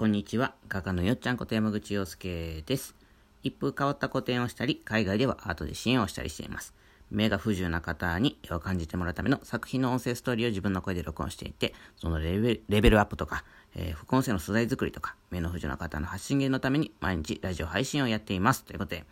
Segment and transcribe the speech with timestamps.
[0.00, 0.54] こんにちは。
[0.70, 2.94] 画家のよっちゃんこと山口洋介です。
[3.42, 6.72] 一風変わった個展をしたり、海外ではアートで支援をしたりしています。
[7.10, 13.44] 目が不自由な方に絵を感じてもらうための作品の音声ストーリーを自分の声で録音していて、そのレベルレベルアップとか、
[13.74, 18.64] えー、副音声の素材作りとか、目の不自由な方の発信源のために毎日ラジオ配信をやっています。
[18.64, 19.04] ということで、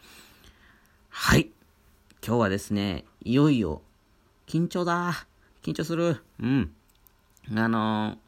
[1.10, 1.50] はい。
[2.26, 3.82] 今日はですね、いよいよ、
[4.46, 5.26] 緊張だ。
[5.62, 6.24] 緊張する。
[6.40, 6.72] うん。
[7.54, 8.27] あのー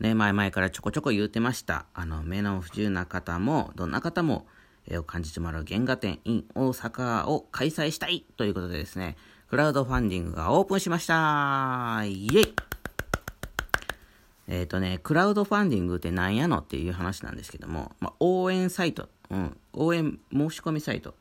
[0.00, 1.86] ね、前々からちょこちょこ言うてました。
[1.94, 4.46] あの、目の不自由な方も、どんな方も、
[4.86, 9.16] 絵を感じてもらう原画展 in 大阪を開催したいということでですね、
[9.48, 12.54] クラウドファンディングがオープンしましたイェイ
[14.48, 21.14] えっ、ー、とね、クラウドファンディングって何やのっていう話なんですけども、まあ、応援サイト、うん、応援申し込みサイト。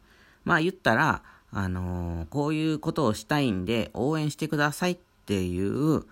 [0.45, 1.21] まあ言ったら、
[1.51, 6.05] あのー、こういうことをしたいんで応援してくださいっていう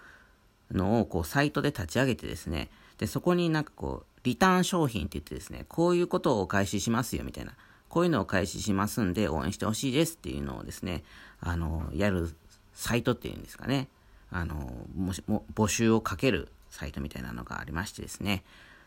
[0.71, 7.53] のをこうサイトで立ち上げてですね、で、そこになんかこう、リターン商品って言ってですね、こういうことをお返ししますよみたいな、
[7.89, 11.03] こういうのをお返ししますんで応援してほしいですっていうのをですね、
[11.39, 12.33] あの、やる
[12.73, 13.87] サイトっていうんですかね、
[14.31, 18.43] あの、もしも募集をかけるサイトみたいなのがありましてですね、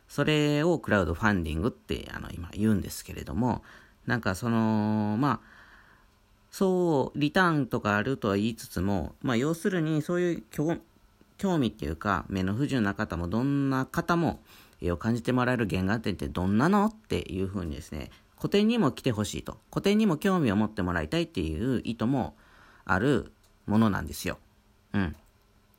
[0.08, 3.62] それをクラウドファンディングってあの今言うんですけれども、
[4.06, 5.60] なんかその、まあ、
[6.50, 10.42] そう、リターンとかあるとは言いつつも、まあ要するにそういう
[11.40, 14.42] 興味っていうか、目の不自由な方もどんな方も
[14.82, 22.36] 絵を感じてもらえる原画展ってどんなのっていうふうにですね、個展にも来てほしいと、個展にも興味を持ってもらいたいっていう意図も
[22.84, 23.32] ある
[23.66, 24.38] ものなんですよ。
[24.92, 25.16] うん。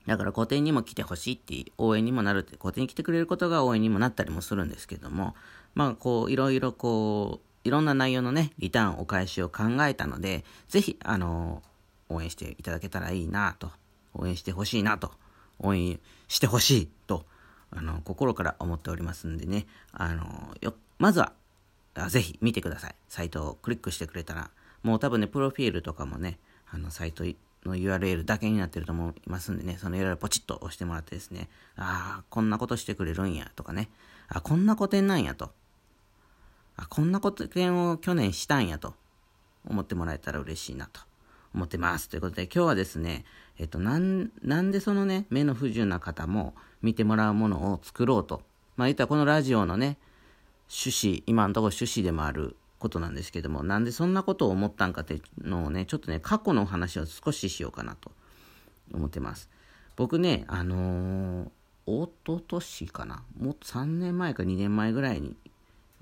[0.07, 5.35] だから個展にも来てほしいっていう応援にもなるって、個展に来てくれることが応援にもなったりもするんですけども、
[5.75, 11.61] まあこういろいろこう、いろんな内容のね、リターンお返しを考えたので、ぜひ、あの
[12.09, 13.69] 応援していただけたらいいなと、
[14.15, 15.11] 応援してほしいなと
[15.61, 17.25] 応援してほしいと、
[17.71, 21.33] あの、心から思っておりますんでね、あの、よ、まずは、
[22.09, 22.95] ぜひ見てください。
[23.07, 24.51] サイトをクリックしてくれたら、
[24.83, 26.39] もう多分ね、プロフィールとかもね、
[26.69, 27.23] あの、サイト
[27.66, 33.89] の URL だけになってると思いますんでね、その URL ポチッと押してもらってですね、ああ、こんなことしてくれるんや、とかね、
[34.27, 35.51] あこんな古典なんやと。
[36.77, 38.95] あ、こんな古典を去年したんやと
[39.66, 41.01] 思ってもらえたら嬉しいなと。
[41.53, 42.09] 思ってます。
[42.09, 43.25] ということで、今日はですね、
[43.57, 48.41] えっと、なん、なんでそのね、目の不自由な方も見てもらうものを作ろうと。
[48.78, 49.97] まあ言ったらこのラジオのね、
[50.69, 58.12] 趣旨、今のところ趣旨でもあることなんですけども、なんでそんなことを思ったんかっていうのをね、ちょっとね、過去のお話を少ししようかなと
[58.94, 59.50] 思ってます。
[59.97, 61.50] 僕ね、あのー、
[61.85, 65.35] おととしかな、もう3年前か2年前ぐらいに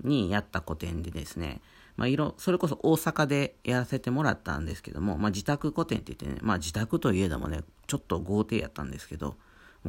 [0.02, 1.60] にやった個展でですね、
[2.00, 9.36] まあ、いろ、それこそ大阪でやらせてもらったんですけども、まあ、自宅個展って言ってね、まあ、自宅といえどもね、ちょっと豪邸やったんですけど、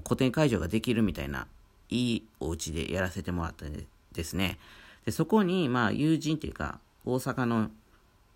[0.04, 1.48] 個展会場ができるみたいな、
[1.88, 3.72] いいお家でやらせてもらったん
[4.12, 4.60] ですね。
[5.06, 7.72] で、そこに、まあ、友人っていうか、大阪の、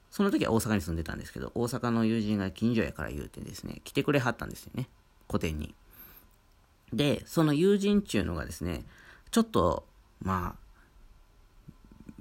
[0.10, 4.88] その時は大阪に住んでたんですけど、大阪の友人が近所やから言うてですね、来てくれはったんですよね、
[5.28, 5.76] 個展に。
[6.94, 8.86] で、その友人っていうのがですね、
[9.32, 9.86] ちょっと、
[10.22, 10.65] まあ、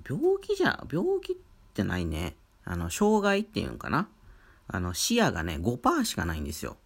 [0.09, 1.37] 病気じゃ、病気
[1.75, 2.37] じゃないね。
[2.65, 4.09] あの、障害っていうんかな。
[4.67, 6.77] あの、視野がね、5%しかないんですよ。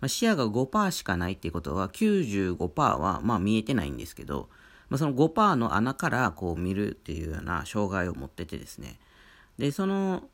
[0.00, 4.48] まあ、視野が5%しかないっていうことは、95%は、まあ見えてないんですけど、
[4.88, 8.98] まあ、その5%の穴からこう見るっていうような障害を持っててですね。
[9.58, 10.24] で、その、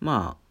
[0.00, 0.48] まあ、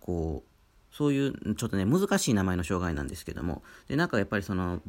[0.00, 4.80] こう、そういう、ちょっとね、難しい名前の障害なんですけども、で、なんかやっぱりその、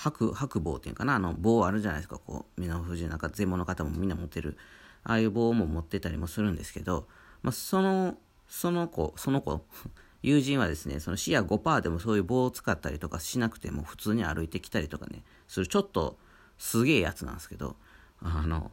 [0.00, 4.56] 白、白棒っていうかな、あの棒あるじゃないですか、こう、目の不自由な、全盲の方もみんな持ってる、
[5.04, 7.06] ああいう棒も持ってたりもするんですけど、
[7.42, 8.16] まあ、その、
[8.48, 9.62] その子、その子、
[10.22, 16.18] 友人はですね、その視野5%でもそういう棒を使ったりとかしなくても普通に歩いてきたりとかね、するちょっと
[16.58, 17.76] すげえやつなんですけど、
[18.20, 18.70] あの、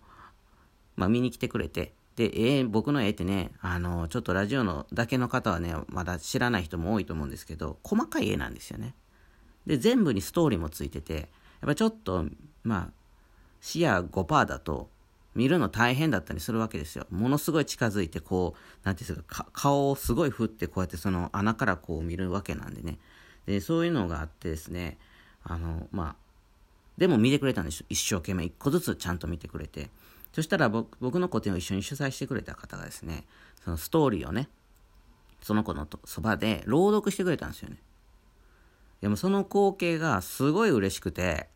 [0.96, 8.96] まあ、見に来てくれて、で、えー、僕の絵ってね、あの、ちょっとラジオのだけの方はね、まだ知らない人も多いと思うんですけど、細かい絵なんですよね。
[9.68, 11.28] で、全部にストーリーもついてて、やっ
[11.66, 12.26] ぱちょっと、
[12.64, 12.92] まあ、
[13.62, 14.90] 視野5%だと、
[15.36, 17.06] 見るの大変だったりするわけですよ。
[17.12, 22.98] ものすごい近づいて、こう、なんていうんですか、顔をすごい振って、こうやってその穴からこう見るわけなんでね。
[23.46, 24.98] で、そういうのがあってですね、
[25.44, 26.16] あの、まあ、
[26.98, 29.92] でも見てくれたんです一生懸命、一個ずつちゃんと見てくれて。
[30.34, 33.25] そしたら僕僕の個展を一緒に主催してくれた方がですね、
[33.63, 34.50] そのストーリーをね、
[35.42, 37.78] その子のそばで朗読してくれたんですよね。
[39.02, 41.50] でもその光景がすごい嬉しくて、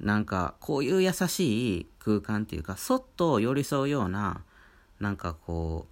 [0.00, 4.42] なんかこういう優しい空間っていうか、そっと寄り添うような、
[5.00, 5.86] なんかこ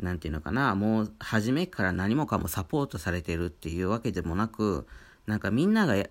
[0.00, 4.86] う、なんていうのかな、もう初めから何もかもサポートされてるっていうわけでもなく、
[5.26, 6.06] なんかみんなが優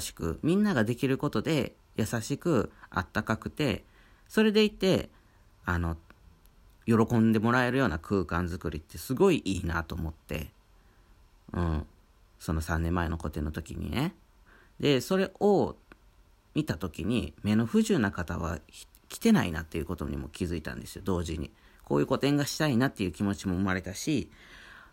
[0.00, 3.84] しく、みんなができることで優しくあったかくて
[4.28, 5.10] それでいて
[5.64, 5.96] あの
[6.86, 10.48] 喜んでもらえるような空間づくりってすごいいいなと思って、
[11.52, 11.86] うん、
[12.38, 14.14] その3年前の個展の時にね。
[14.80, 15.76] でそれを
[16.54, 18.58] 見た時に目の不自由な方は
[19.08, 21.02] 来てないなっていうことにも気づいたんですよ。
[21.04, 21.50] 同時に。
[21.84, 24.30] こういう個展がしたいなっていう気持ちも生まれたし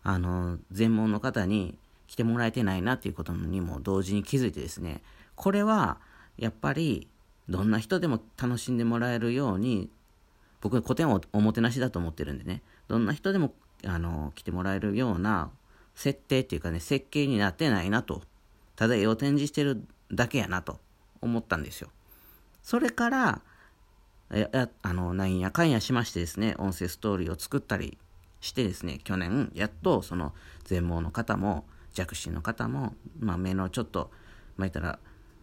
[0.02, 5.02] あの全盲の方に来てもらえてないなっていうことにも同時に気づいてですね。
[5.34, 5.98] これは
[6.36, 7.08] やっぱり
[7.48, 9.90] どんな人でも楽しんでもらえるように
[10.60, 12.62] 僕は古典をおもてなしだと思ってるんでね。
[12.88, 13.54] どんな人でも
[13.86, 15.50] あの来てもらえるような
[15.94, 18.22] 設定っていうかね設計になってないなと。
[18.76, 20.80] ただ絵を展示してるだけやなと。
[21.22, 21.88] 思ったんですよ。
[22.62, 23.40] それから
[24.30, 27.98] やあのなんやかんやしましてですね音声ストーリーを作ったり
[28.40, 30.32] してですね去年やっとその
[30.64, 34.10] 全盲の方も弱視の方も、まあ、目のちょっと
[34.56, 34.98] まあ、言ったら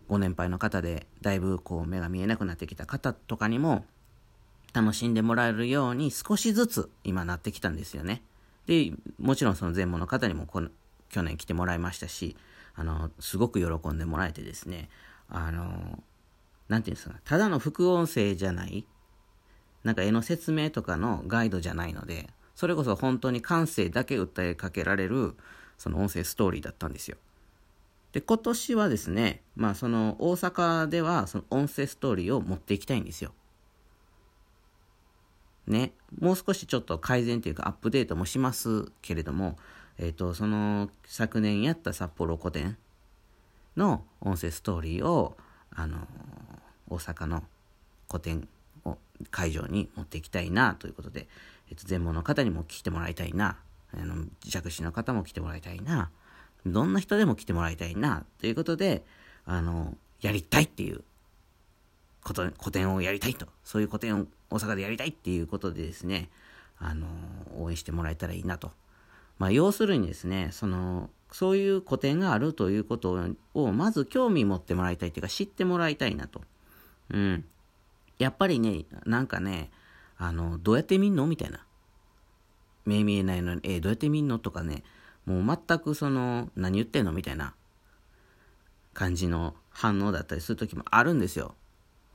[0.08, 3.86] ご年配の方でだいぶこう目が見えなくなってきた方とかにも
[4.74, 8.22] 楽しんでもらえるように少しずつ今なってきたんですよね。
[8.70, 10.70] でもちろんその全盲の方にもこの
[11.10, 12.38] 去年来てもらいましたし
[12.76, 14.90] あのすごく喜んでもらえてですね
[15.28, 16.04] あの何て
[16.68, 18.86] 言うんですかただの副音声じゃない
[19.84, 25.36] なんか絵の説明とかのガイドじゃないのでそれこそ本当に感性だけ訴えかけられる
[25.80, 27.18] その音声ストーリーだったんですよ。
[28.12, 33.32] で、今年はですね、まあその大阪ではその音声ストーリーを持っていきたいんですよ。
[35.70, 39.58] ね、もう少しちょっと改善というかアップデートもしますけれども、
[40.00, 42.78] えっ、ー、と、その昨年やった札幌古典
[43.78, 45.38] の音声ストーリーを、
[45.72, 46.08] あの、
[46.90, 47.44] 大阪の
[48.10, 48.48] 古典
[48.86, 48.98] を
[49.30, 51.28] 会場に持っていきたいなということで、
[51.70, 53.58] えっ、ー、と、全盲の方にも来てもらいたいな、
[53.94, 56.10] あの弱視の方も来てもらいたいな、
[56.66, 59.06] どんな人でも来てもらいたいな、ということで、
[59.46, 61.04] あの、やりたいっていう
[62.30, 66.30] こと、個展をやりたいと、そういう個展を大阪でやりたいっていうことでですね、
[66.78, 67.08] あの、
[67.58, 68.72] 応援してもらえたらいいなと。
[69.40, 73.20] まあ、要するにですね、その、そういう個展があるということ
[73.54, 76.42] を、まず興味持ってもらいたいっていうか、知ってもらいたいなと。
[77.10, 77.46] うん。
[78.20, 79.72] やっぱりね、なんかね、
[80.18, 81.66] あの、どうやって見んのみたいな。
[82.86, 84.84] 目見えないのに、えー、どうやって見んのとかね、
[85.26, 87.54] もう全くその、何言ってんのみたいな
[88.94, 91.56] 感じの反応だったりする時もあるんですよ。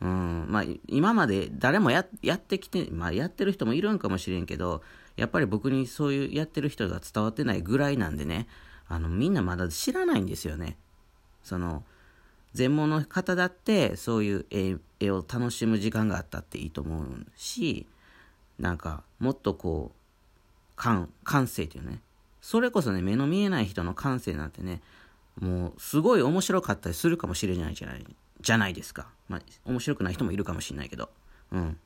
[0.00, 4.82] うん、まあ、今まで誰もやってきて、まあ、やってる人もいるんかもしれんけど、
[5.16, 8.48] やっぱり僕にそういうやってる人が伝わってないぐらいなんでね、
[8.88, 10.76] あの、みんなまだ知らないんですよね。
[11.42, 11.84] その、
[12.52, 17.86] 全盲の方だって、そういう絵絵を楽しむ時間があったっていいと思うし、
[18.58, 22.00] なんか、もっとこう、感、感性というね、
[22.40, 24.82] それこそね、目の見えない人の感性なんてね、
[25.40, 28.06] もうすごい面白かったりするかもしれないじゃない、
[28.44, 29.08] じゃないですか。
[29.28, 31.10] まあ、面白くない人もいるかもしれないけど。
[31.50, 31.78] うん。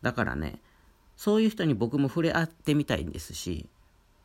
[0.00, 0.60] だからね、
[1.16, 3.68] そういう人に僕も触れ合ってみたいんですし、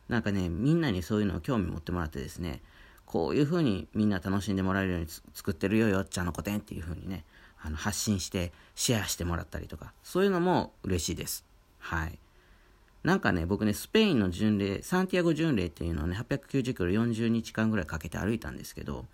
[0.08, 2.62] なんかね、みんなにそういうのを興味持ってもらってですね、
[3.06, 7.26] こういう風にみんな楽しんでもらえるように作ってるよ、よっちゃんの古典っていう風にね、
[7.60, 11.44] あの発信してシェアしてもらったりとか、そういうのも嬉しいです。
[11.80, 12.20] はい。
[13.04, 19.06] なんかね、僕ね、スペインの巡礼、サンティアゴ巡礼っていうのをね、890キロ40日間ぐらいかけて歩いたんですけど、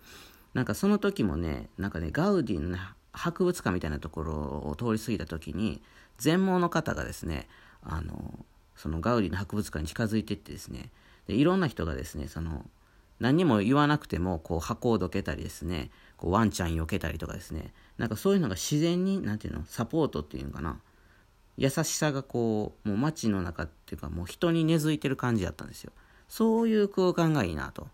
[0.54, 2.78] なんかその時もね、なんかね、ガウディの、ね、
[3.12, 5.82] 博物館みたいなところを通り過ぎた時に、
[6.16, 7.48] 全盲の方がですね、
[7.82, 8.38] あの、
[8.76, 10.90] そのガウディの博物館に近づいていってですね、
[11.26, 12.64] でいろんな人がですね、その、
[13.20, 20.78] 何にも言わなくても、こう、箱をどけたりですね、こうワンちゃん避けたりとかですね、なんかそういうのが自然に、なんていうの、サポートっていうのかな、
[21.56, 25.92] 優しさがこう、もう街の中っていうかもう人に根付いてる感じだったんですよ。
[26.28, 27.88] そういう空間がいいなと。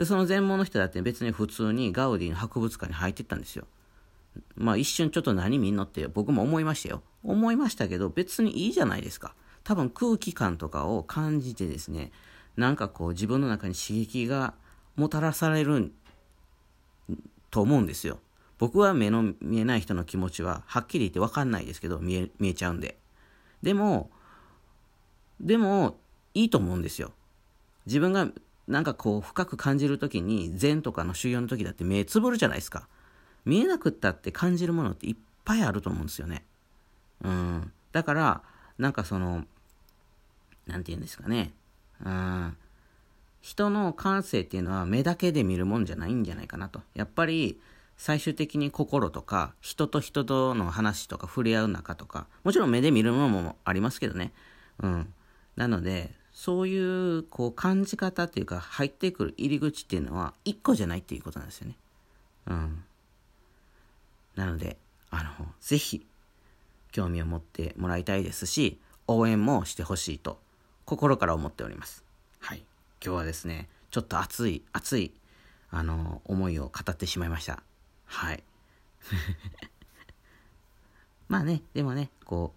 [0.00, 3.66] で、その全盲の人だって別に普通にガウディの博物館に入ってったんですよ。
[4.56, 7.02] まあ一瞬ちょっと何見んのって僕も思いましたよ。
[7.22, 9.34] 思いましたけど別にいいじゃないですか。
[9.62, 12.12] 多分空気感とかを感じてですね、
[12.56, 14.54] なんかこう自分の中に刺激が
[14.96, 15.92] もたらされる
[17.50, 18.20] と思うんですよ。
[18.56, 22.98] 僕は目の見えない人の気持ちははっきり言って分かんないですけど見え見えちゃうんで
[23.62, 24.10] でも
[25.40, 25.98] でも
[26.32, 27.12] いいと思うんですよ
[27.86, 28.28] 自分が
[28.70, 32.88] なんかこう深く感じる時に禅とかの修行の時だって目つぶるじゃないですか。
[33.44, 36.44] 見えなくったって感じるものっていっぱいあると思うんですよね。
[37.24, 37.72] うん。
[37.92, 38.42] だから
[38.78, 39.44] なんかその
[40.66, 41.52] 何て言うんですかね。
[42.04, 42.56] うん。
[43.40, 46.80] 人の感性っていうのは目だけで見るもんじゃないんじゃないかなと。
[46.94, 47.60] やっぱり
[47.96, 54.32] 最終的に心とか人と人との話とか触れ合う中とかもちろん目で見るものもありますけどね。
[54.80, 55.12] うん。
[55.56, 61.76] なのでそういうこう感じ方っていうか入ってくる入り口っていうのは一個じゃないっていうことなんですよね
[62.46, 62.82] うん
[64.36, 64.78] なので、
[65.10, 66.06] あの、ぜひ、
[66.92, 70.38] 興味を持ってもらいたいですし、応援もしてほしいと、
[70.86, 72.04] 心から思っております。
[72.38, 72.64] はい。
[73.04, 75.12] 今日はですね、ちょっと熱い、熱い、
[75.70, 77.62] あの、思いを語ってしまいました。
[78.06, 78.42] はい。
[81.28, 82.54] まあね、でもね、こ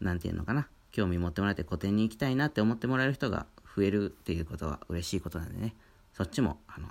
[0.00, 3.46] う、なんていうのかな、興味持ってもらって個展に行きたいなって思ってもらえる人が
[3.76, 5.74] 増えるっていうことは嬉しいことなんでね、
[6.12, 6.86] そっちも、あの、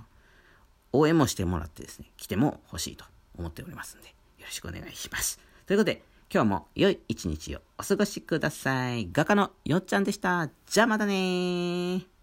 [0.92, 3.06] 応援もしてもらってですね、来ても欲しいと
[3.38, 5.40] 思っておりますんで、よろしくお願いします。
[5.66, 9.08] ということで、今日も良い一日をお過ごしください。
[9.10, 10.50] 画家のよっちゃんでした。
[10.66, 12.13] じゃあまたね